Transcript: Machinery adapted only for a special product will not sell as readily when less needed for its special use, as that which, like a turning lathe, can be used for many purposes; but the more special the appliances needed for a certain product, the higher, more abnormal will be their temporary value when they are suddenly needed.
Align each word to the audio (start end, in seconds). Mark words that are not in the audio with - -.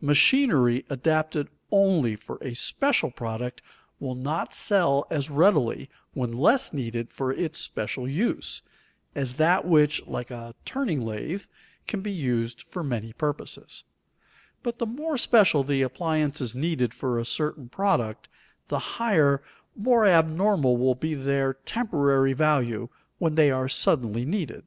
Machinery 0.00 0.86
adapted 0.88 1.48
only 1.72 2.14
for 2.14 2.38
a 2.40 2.54
special 2.54 3.10
product 3.10 3.62
will 3.98 4.14
not 4.14 4.54
sell 4.54 5.08
as 5.10 5.28
readily 5.28 5.90
when 6.14 6.30
less 6.30 6.72
needed 6.72 7.10
for 7.10 7.32
its 7.32 7.58
special 7.58 8.08
use, 8.08 8.62
as 9.16 9.34
that 9.34 9.64
which, 9.66 10.00
like 10.06 10.30
a 10.30 10.54
turning 10.64 11.04
lathe, 11.04 11.46
can 11.88 12.00
be 12.00 12.12
used 12.12 12.62
for 12.62 12.84
many 12.84 13.12
purposes; 13.14 13.82
but 14.62 14.78
the 14.78 14.86
more 14.86 15.16
special 15.18 15.64
the 15.64 15.82
appliances 15.82 16.54
needed 16.54 16.94
for 16.94 17.18
a 17.18 17.26
certain 17.26 17.68
product, 17.68 18.28
the 18.68 18.78
higher, 19.02 19.42
more 19.74 20.06
abnormal 20.06 20.76
will 20.76 20.94
be 20.94 21.12
their 21.12 21.54
temporary 21.54 22.34
value 22.34 22.88
when 23.18 23.34
they 23.34 23.50
are 23.50 23.68
suddenly 23.68 24.24
needed. 24.24 24.62